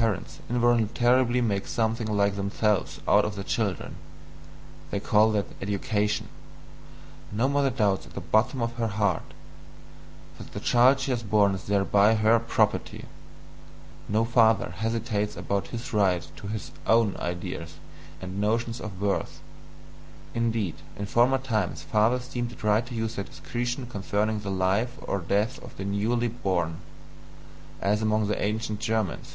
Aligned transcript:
Parents 0.00 0.38
involuntarily 0.48 1.42
make 1.42 1.66
something 1.66 2.06
like 2.06 2.34
themselves 2.34 3.02
out 3.06 3.26
of 3.26 3.34
their 3.34 3.44
children 3.44 3.96
they 4.90 4.98
call 4.98 5.30
that 5.32 5.44
"education"; 5.60 6.30
no 7.30 7.46
mother 7.50 7.68
doubts 7.68 8.06
at 8.06 8.14
the 8.14 8.22
bottom 8.22 8.62
of 8.62 8.76
her 8.76 8.86
heart 8.88 9.34
that 10.38 10.54
the 10.54 10.58
child 10.60 11.00
she 11.00 11.10
has 11.10 11.22
borne 11.22 11.54
is 11.54 11.64
thereby 11.64 12.14
her 12.14 12.38
property, 12.38 13.04
no 14.08 14.24
father 14.24 14.70
hesitates 14.78 15.36
about 15.36 15.66
his 15.68 15.92
right 15.92 16.26
to 16.36 16.46
HIS 16.46 16.70
OWN 16.86 17.14
ideas 17.18 17.74
and 18.22 18.40
notions 18.40 18.80
of 18.80 19.02
worth. 19.02 19.42
Indeed, 20.32 20.76
in 20.96 21.04
former 21.04 21.36
times 21.36 21.82
fathers 21.82 22.26
deemed 22.26 22.52
it 22.52 22.64
right 22.64 22.86
to 22.86 22.94
use 22.94 23.16
their 23.16 23.24
discretion 23.26 23.84
concerning 23.86 24.40
the 24.40 24.50
life 24.50 24.96
or 25.02 25.18
death 25.20 25.62
of 25.62 25.76
the 25.76 25.84
newly 25.84 26.28
born 26.28 26.78
(as 27.82 28.00
among 28.00 28.28
the 28.28 28.42
ancient 28.42 28.80
Germans). 28.80 29.34